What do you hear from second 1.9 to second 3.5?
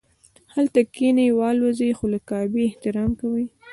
خو د کعبې احترام کوي.